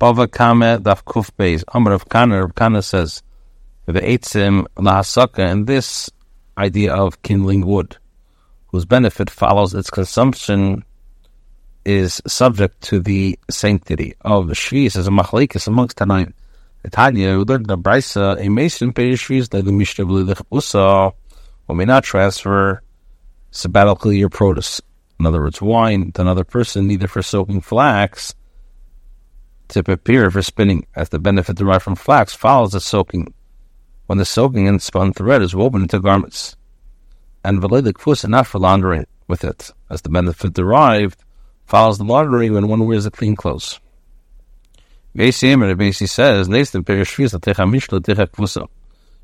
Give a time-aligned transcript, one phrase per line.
[0.00, 1.62] Bava Kamah Daf Kuf Beis.
[1.74, 3.22] Amr of Kana, Rav Kana says,
[3.84, 6.08] the Eitzim Lahasaka, and this
[6.56, 7.98] idea of kindling wood,
[8.68, 10.86] whose benefit follows its consumption,
[11.84, 16.32] is subject to the sanctity of the Shvis as a machlekes amongst Tanaim.
[16.82, 21.12] Itanya, we learned the Brisa, a mason pays Shvis like the Mishnah B'lilich Usa,
[21.66, 22.82] will may not transfer
[23.52, 24.80] sabbatically your produce.
[25.18, 28.34] In other words, wine to another person, neither for soaking flax
[29.70, 33.32] to prepare for spinning, as the benefit derived from flax follows the soaking.
[34.06, 36.56] When the soaking and spun thread is woven into garments,
[37.44, 41.22] and validic fus not for laundering with it, as the benefit derived
[41.64, 43.80] follows the laundering when one wears the clean clothes.
[45.14, 46.48] May see Emir Basi says,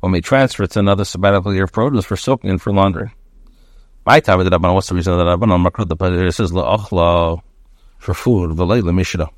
[0.00, 3.12] when we transfer it to another sabbatical year of produce for soaking and for laundering.
[4.06, 6.50] My time the Rabban, what's the reason that Rabban Makro the Padir says
[7.98, 9.30] for food, v'leila mishra,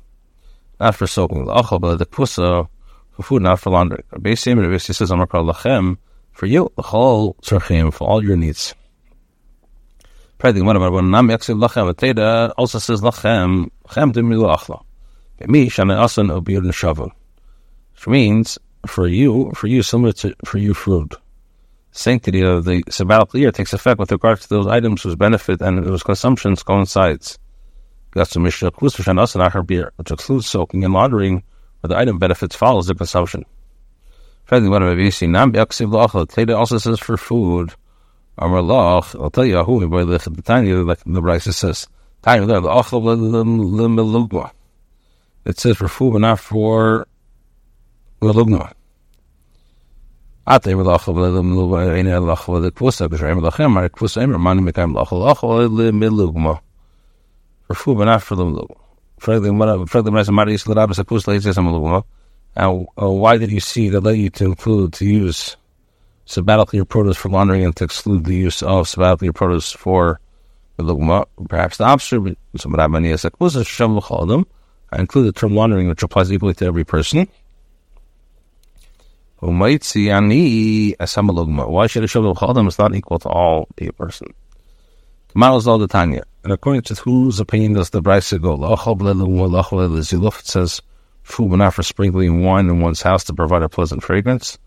[0.79, 2.67] not for soaking, la'achla but the kusa
[3.11, 4.03] for food, not for laundering.
[4.11, 5.97] Rabbi Sim Rabbi says Makro lachem
[6.31, 8.73] for you, the whole tzarchim for all your needs.
[10.37, 14.83] Praying one of our nam yaksiv lachem Teda also says lachem chem dimi la'achla.
[15.47, 17.11] Me shana asan obir neshavon,
[17.93, 21.15] which means for you, for you similar to for you food.
[21.93, 25.85] sanctity of the sabbatical year takes effect with regard to those items whose benefit and
[25.85, 27.37] whose consumptions coincides.
[28.13, 31.43] That's the Mishnah which excludes soaking and laundering,
[31.81, 33.45] where the item benefits follows the consumption.
[34.47, 37.73] Teda also says for food.
[38.37, 41.87] I'll tell you who the tiny like the Bryce says.
[45.45, 47.07] It says for food, but not for
[48.21, 48.73] the
[50.45, 55.07] Ate luva eine lach v'le kvusa b'shrayim lachem emer mani mekayim lach
[62.55, 65.57] and uh, why did you see that led you to include to use
[66.25, 70.19] sabbatical produce for laundering and to exclude the use of sabbatical produce for
[70.77, 72.73] lugma perhaps the opposite some
[73.63, 74.45] shem l'chodim
[74.93, 77.27] I include the term laundering which applies equally to every person.
[79.39, 80.17] Why should a
[82.07, 84.27] Shabbat Chadim is not equal to all a person?
[85.29, 86.23] Kamal is all the Tanya.
[86.43, 88.55] And according to whose opinion does the Brisa go?
[90.39, 90.81] It says,
[91.23, 94.57] food not for sprinkling wine in one's house to provide a pleasant fragrance.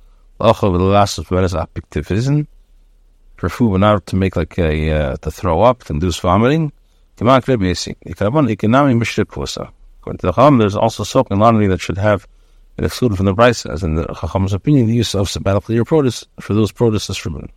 [3.37, 6.73] For food not to make like a, uh, to throw up, to induce vomiting.
[7.19, 7.39] According
[10.19, 12.27] to the Chacham, there's also soap and laundry that should have
[12.77, 15.85] and excluded from the price, as in the Chacham's opinion, the use of sabbatical year
[15.85, 17.51] produce for those produce is forbidden.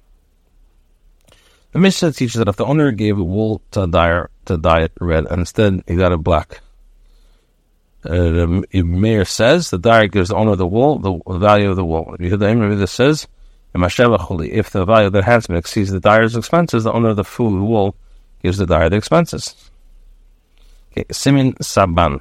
[1.71, 5.25] The Mishnah teaches that if the owner gave wool to dye, to dye it red,
[5.27, 6.61] and instead he got it black,
[8.05, 11.85] uh, the mayor says the dyer gives the owner the wool the, value of the
[11.85, 12.15] wool.
[12.19, 13.27] You hear the Imam this says,
[13.75, 17.61] if the value of the enhancement exceeds the dyer's expenses, the owner of the food
[17.61, 17.95] wool
[18.41, 19.69] gives the dyer the expenses.
[20.91, 22.19] Okay, Simin Saban.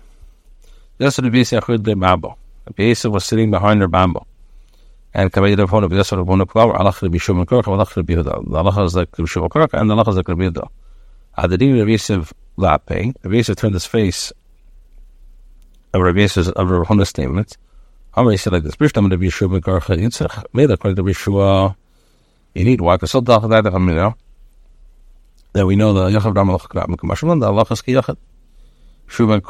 [0.99, 2.37] This would be Babo.
[2.77, 4.21] Yosef was sitting behind her bamboo.
[5.19, 8.55] And Kabbalah of Hona, Yosef of Klaur, Allah Rabbi Shimon Korach, Allah Rabbi Yehuda.
[8.55, 10.49] Allah is like Shimon Korach, and Allah is like Rabbi.
[11.37, 11.91] Adadim Rabbi
[13.37, 14.33] Yosef turned his face
[15.93, 17.57] of Rabbi of Rabbi statement.
[18.15, 21.03] Amr said like this, Brishtam Yitzchak, made according to
[22.55, 23.75] you need dach that of
[25.67, 27.83] we know the Yachav Ram Allah Krab Mekamash, the Allah is.
[29.09, 29.41] Shimon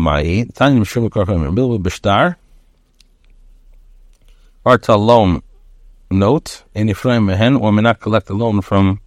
[0.00, 2.34] Mai, Tanya Shimon Korach, Bilbo Bishtar,
[4.64, 5.42] are to loan
[6.10, 9.00] note in Ephraim Mehen or may not collect a loan from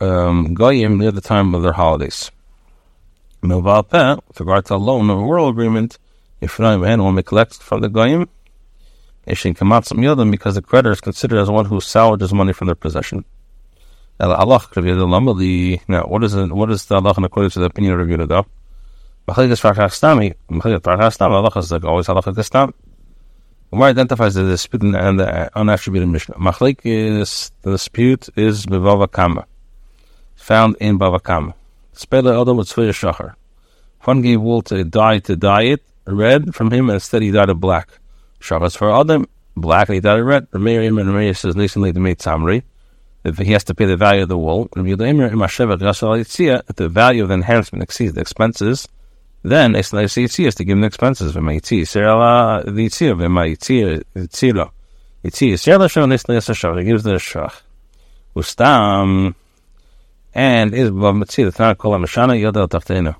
[0.00, 2.30] um, Goyim near the time of their holidays.
[3.42, 5.98] Milval Peh, with regard to a loan of a world agreement,
[6.42, 8.28] Ephraim Mehen or may collect from the Goyim,
[9.26, 12.74] Eshin Kamatzam Yodim, because the creditor is considered as one who salvages money from their
[12.74, 13.24] possession.
[14.18, 14.64] Now what
[16.24, 18.44] is what is the Allah according to the opinion of Rabbi Yehuda?
[19.28, 22.72] Machalikas Farchastami, Machalikas Farchastami, Allah is always Allah Kastam.
[23.72, 26.36] Umar identifies the dispute and the unattributed Mishnah.
[26.36, 29.46] Machlik is the dispute is bevava kama,
[30.36, 31.54] found in bava kama.
[31.94, 33.34] Spela Adam with Shachar.
[34.04, 37.50] One gave wool to dye to dye it red from him, and instead he dyed
[37.50, 37.88] it black.
[38.40, 39.26] Shabbos for Adam,
[39.56, 40.46] black, and he dyed it red.
[40.54, 42.62] Miriam and Miriam says, recently to make Samri,
[43.24, 44.68] if he has to pay the value of the wool.
[44.76, 48.88] If the value of the enhancement exceeds the expenses,
[49.48, 51.82] then Yitzir to give him uh, the expenses Yitzir.
[51.82, 54.66] Serala the Yitzir of my Yitzir Yitzira.
[54.66, 54.70] Uh,
[55.24, 56.78] Yitzir Serala Shon Nisli Yasashah.
[56.78, 57.62] He gives the Shach.
[58.36, 59.34] Ustam
[60.34, 61.50] and is Bav Mitzir.
[61.50, 63.14] The Tanakh Kol HaMashana Yodel Taftenu.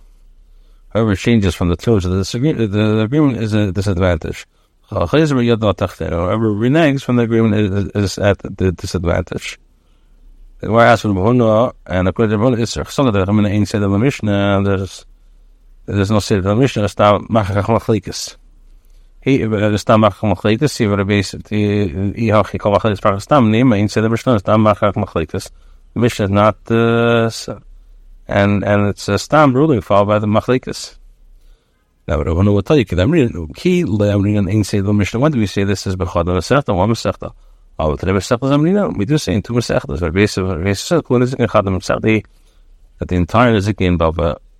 [0.91, 2.73] However, changes from the terms of the disagreement.
[2.73, 4.47] The agreement is a disadvantage.
[4.91, 9.59] However, reneges from the agreement is, at the disadvantage.
[10.61, 13.93] Whereas from Bahuna and according to Bahuna, it's some of the Ramana ain't said of
[13.93, 15.05] the Mishnah, there's
[15.97, 18.37] there's no said of the Mishnah, it's not Machach Machlikas.
[19.23, 23.73] He it's not Machach Machlikas, he would have basically, he hachi kol Machlikas Pakistan, name
[23.73, 25.51] ain't said the Mishnah, it's not Machach Machlikas.
[25.95, 27.31] The Mishnah is not, uh,
[28.27, 30.97] and and it's a stam ruling followed by the Machlikas.
[32.07, 32.97] Now, Rabbanon will tell you, Key
[33.85, 37.33] Le'amrin ain't say the Mishnah, when do we say this is Bechad Masechta, one Masechta?
[37.79, 42.25] Oh, today Masechta Zamrina, we do say in two Masechtas, is it in Chad Masechta,
[42.99, 43.99] that the entire Zikki in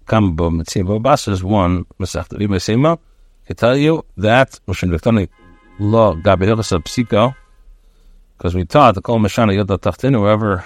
[0.09, 2.61] Baba, Kamba, Mitzim, Babas is one Masechta.
[2.61, 2.99] Sema,
[3.47, 5.29] can tell you that, Moshin Viktani,
[5.79, 7.35] Law, Gabi Hilchas Psiko,
[8.37, 10.65] because we taught the Kol Mashana Yoda Tachtin, whoever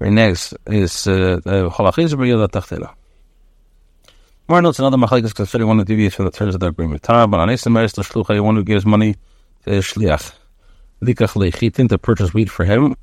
[0.00, 2.94] reneges is uh, Halachiz, but Yoda Tachtina.
[4.48, 7.02] More notes another machlekes considering one who deviates from the terms of the agreement.
[7.02, 9.14] Tara, Esameris, the shlucha, one who gives money
[9.64, 10.32] to the shliach
[11.02, 12.94] likach lechitin to purchase wheat for him,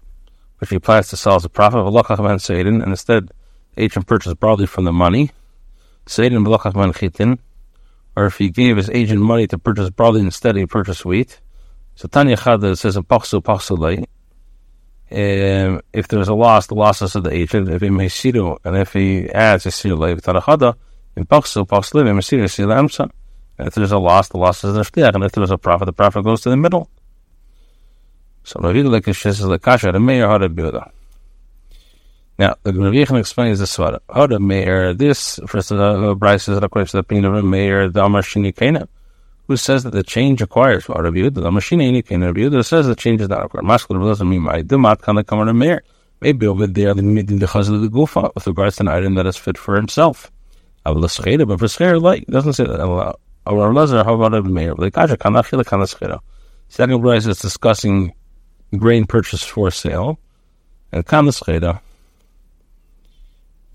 [0.59, 1.79] which he plans to sell as a profit.
[1.79, 3.31] V'lokach man seidin, and instead
[3.77, 5.31] agent purchased broadly from the money.
[8.15, 11.39] Or if he gave his agent money to purchase broadly instead, he purchased wheat.
[11.95, 14.05] So Tanya Chada says Pachsulei,
[15.11, 17.67] um, if there's a loss, the losses of the agent.
[17.69, 20.75] If he may siru, and if he adds a siru like Tanachada,
[21.17, 21.27] in
[23.67, 25.85] If there's a loss, the loss is of the shliach, and if there's a profit,
[25.85, 26.89] the profit goes to the middle.
[28.43, 30.75] So Rav Yudalik says kasha the mayor how to build
[32.41, 33.99] Now the Rav Yechon explains this svara.
[34.11, 37.35] How the mayor this first of all, uh, Bryce says according to the opinion of
[37.35, 38.89] the mayor the Amashini Kana,
[39.47, 41.35] who says that the change requires for Yudalik.
[41.35, 43.65] The Amashini Kana Rav Yudalik says the change is not required.
[43.65, 45.83] Masculine doesn't mean my the mat of come on mayor.
[46.19, 49.13] Maybe over there the mid the chazal of the gufa with regards to an item
[49.13, 50.31] that is fit for himself.
[50.83, 53.15] But for schera doesn't say that.
[53.45, 54.73] Our Lazar, how about a mayor?
[54.73, 56.19] The kasha kana chila kana schera.
[56.69, 58.15] Second Bryce is discussing
[58.75, 60.17] grain purchase for sale.
[60.91, 61.39] And Kamas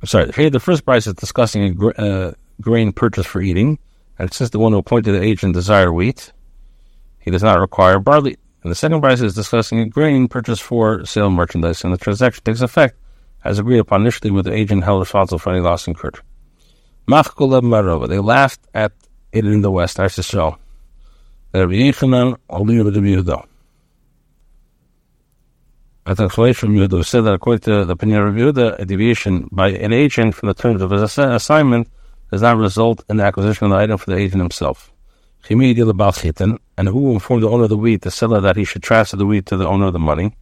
[0.02, 3.78] I'm sorry, here the first price is discussing a uh, grain purchase for eating.
[4.18, 6.32] And since the one who appointed the agent desire wheat,
[7.18, 8.36] he does not require barley.
[8.62, 12.42] And the second price is discussing a grain purchase for sale merchandise, and the transaction
[12.44, 12.96] takes effect
[13.44, 16.18] as agreed upon initially with the agent held responsible for any loss incurred.
[18.08, 18.92] They laughed at
[19.32, 20.58] it in the West, I should show.
[26.06, 29.70] As an explanation from Yehuda said that according to the opinion Yehuda, a deviation by
[29.70, 31.88] an agent from the terms of his assignment
[32.30, 34.92] does not result in the acquisition of the item for the agent himself.
[35.48, 39.26] And who informed the owner of the wheat, the seller, that he should transfer the
[39.26, 40.36] wheat to the owner of the money?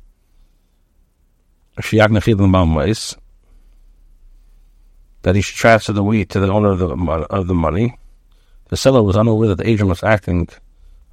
[5.23, 7.99] That he should transfer the wheat to the owner of the, of the money.
[8.69, 10.49] The seller was unaware that the agent was acting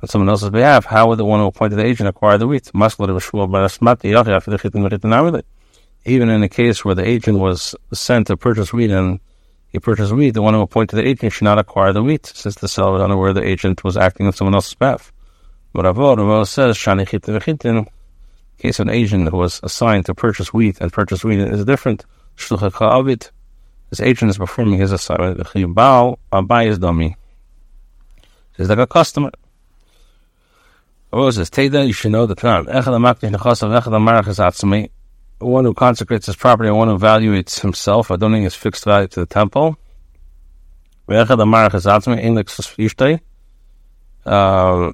[0.01, 2.71] on someone else's behalf, how would the one who appointed the agent acquire the wheat?
[6.03, 9.19] Even in a case where the agent was sent to purchase wheat and
[9.67, 12.55] he purchased wheat, the one who appointed the agent should not acquire the wheat, since
[12.55, 15.13] the seller was unaware the agent was acting on someone else's behalf.
[15.73, 17.05] But Avodah says, in
[18.57, 22.05] case of an agent who was assigned to purchase wheat and purchase wheat is different.
[22.37, 25.39] This agent is performing his assignment.
[25.39, 27.15] Abai is dummy.
[28.57, 29.31] He's like a customer.
[31.13, 32.67] Moses, Teda, you should know the Quran.
[35.39, 39.07] One who consecrates his property and one who evaluates himself by donating his fixed value
[39.09, 39.75] to the temple.
[44.25, 44.91] Uh,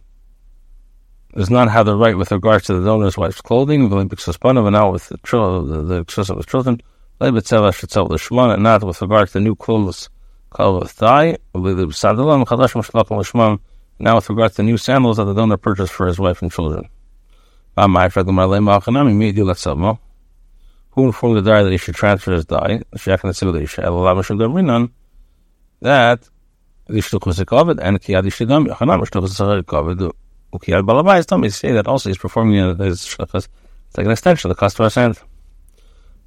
[1.36, 5.10] does not have the right with regards to the donor's wife's clothing, but now with
[5.10, 6.82] the, the, the excess children.
[7.20, 10.10] And not with regard to the new clothes
[10.50, 11.38] called with thigh
[14.00, 16.90] now with regard to new sandals that the donor purchased for his wife and children.
[17.76, 17.84] Who
[21.06, 22.82] informed the dye that he should transfer his dye?
[25.82, 26.30] That
[26.88, 26.94] the
[31.42, 33.48] and say that also he's performing his shtuchas
[33.88, 35.20] it's like an extension of the customer's hand.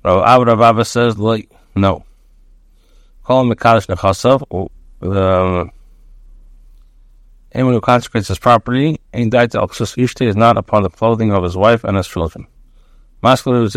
[0.04, 2.04] Rav Abba Abba says no.
[3.22, 4.70] Call him Mekadosh Nechasav
[5.02, 5.70] um,
[7.52, 11.42] Anyone who consecrates his property and died to Ishte is not upon the clothing of
[11.42, 12.46] his wife and his children.
[13.22, 13.72] Is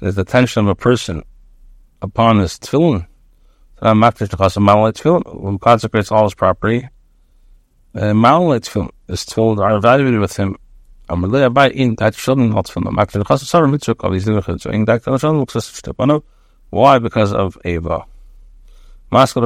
[0.00, 1.22] there's the tension of a person
[2.02, 3.06] upon his tefillin.
[3.80, 6.88] Who consecrates all his property.
[7.94, 10.56] His tefillin are evaluated with him.
[16.70, 16.98] Why?
[16.98, 18.04] Because of Ava.
[19.12, 19.36] Is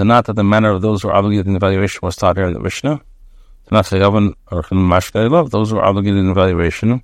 [0.00, 2.36] it not that the manner of those who are obligated in the valuation was taught
[2.36, 3.00] here in the Mishnah?
[3.70, 4.00] Those who
[5.78, 7.02] are obligated in the valuation.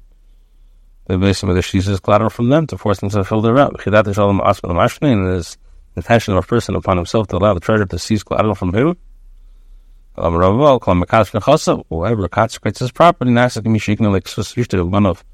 [1.07, 3.85] They basically the shizas collateral from them to force them to fill their route.
[3.87, 4.07] And it
[5.37, 5.59] is
[5.95, 8.73] the intention of a person upon himself to allow the treasure to seize collateral from
[8.73, 8.97] him.
[10.17, 10.79] Whoever
[12.29, 15.25] consecrates his property, one of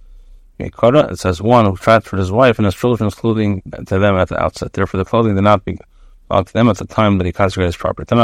[0.60, 4.42] it says one who transferred his wife and his children's clothing to them at the
[4.42, 4.72] outset.
[4.72, 7.76] Therefore, the clothing did not belong to them at the time that he consecrated his
[7.76, 8.14] property.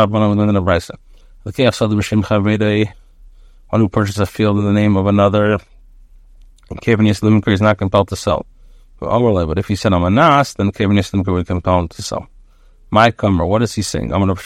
[3.68, 5.58] One who purchased a field in the name of another,
[6.80, 8.46] Kevin Yislimker is not compelled to sell.
[8.98, 12.28] But if he said I'm a nas, then Kevin Yislimker would compel him to sell.
[12.90, 14.12] My comer, what is he saying?
[14.12, 14.42] I'm going to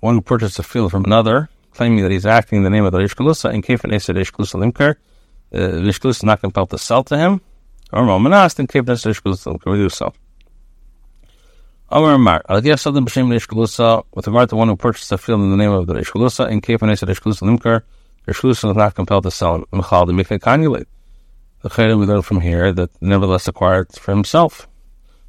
[0.00, 2.90] one who purchased a field from another, claiming that he's acting in the name of
[2.90, 4.96] the Rishkalusa, and Kefin Esed Rishkalusa Limker,
[5.54, 7.40] uh, the Rishkalusa is not compelled to sell to him,
[7.92, 10.12] or Romanas, then Kefin Esed Rishkalusa Limker will do so.
[11.88, 15.40] Amar Mar, Al Gef Sadim B'Shem Rishkalusa, with regard to one who purchased a field
[15.40, 17.82] in the name of the Rishkalusa, and Kefin Esed Rishkalusa Limker,
[18.26, 19.64] Rishkalusa is not compelled to sell him.
[19.72, 20.86] Mechal the Mikveh Kanyulit.
[21.62, 24.68] The Chayda we learn from here that nevertheless acquired for himself.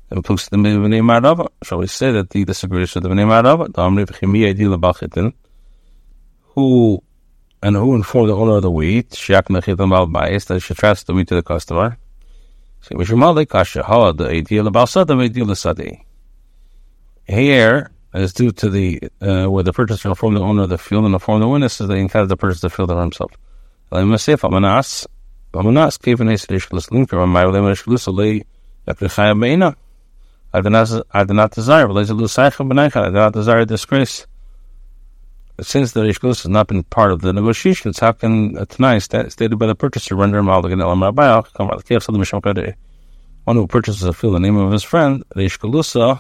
[0.10, 1.48] And plus the B'nei Marava.
[1.64, 3.68] Shall we say that he disagrees with the B'nei Marava?
[3.68, 5.34] The Amri V'chimi Edil B'Achitin
[6.56, 7.04] who
[7.62, 9.14] and who informed the owner of the wheat,
[10.46, 11.98] that she transfers the wheat to the customer.
[17.28, 21.06] Here is due to the uh, where the purchaser informed the owner of the field
[21.06, 23.32] and informed the witness that he intended to purchase the field himself.
[23.92, 24.00] I
[31.22, 34.26] do not desire, I do not desire disgrace
[35.62, 39.58] since the Rishkus has not been part of the negotiations, how can a Tanai stated
[39.58, 40.84] by the purchaser render him obligated?
[40.84, 41.02] Elam
[43.44, 46.20] One who purchases a field in the name of his friend, Rishkalusa, uh,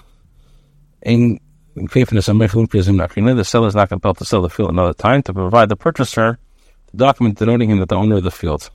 [1.03, 1.39] in
[1.87, 5.69] faithfulness and the seller is not compelled to sell the field another time to provide
[5.69, 6.37] the purchaser
[6.91, 8.69] the document denoting him that the owner of the field.